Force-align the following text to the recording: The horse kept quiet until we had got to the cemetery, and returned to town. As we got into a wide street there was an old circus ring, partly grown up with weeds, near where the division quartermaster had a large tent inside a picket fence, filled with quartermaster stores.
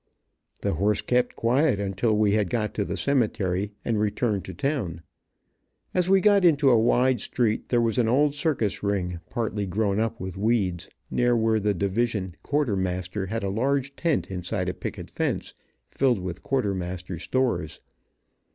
The 0.61 0.73
horse 0.73 1.03
kept 1.03 1.35
quiet 1.35 1.79
until 1.79 2.17
we 2.17 2.31
had 2.31 2.49
got 2.49 2.73
to 2.73 2.83
the 2.83 2.97
cemetery, 2.97 3.71
and 3.85 3.99
returned 3.99 4.43
to 4.45 4.53
town. 4.55 5.03
As 5.93 6.09
we 6.09 6.19
got 6.21 6.43
into 6.43 6.71
a 6.71 6.79
wide 6.79 7.19
street 7.21 7.69
there 7.69 7.83
was 7.83 7.99
an 7.99 8.07
old 8.09 8.33
circus 8.33 8.81
ring, 8.81 9.19
partly 9.29 9.67
grown 9.67 9.99
up 9.99 10.19
with 10.19 10.37
weeds, 10.39 10.89
near 11.11 11.37
where 11.37 11.59
the 11.59 11.75
division 11.75 12.33
quartermaster 12.41 13.27
had 13.27 13.43
a 13.43 13.49
large 13.49 13.95
tent 13.95 14.31
inside 14.31 14.69
a 14.69 14.73
picket 14.73 15.11
fence, 15.11 15.53
filled 15.87 16.17
with 16.17 16.41
quartermaster 16.41 17.19
stores. 17.19 17.79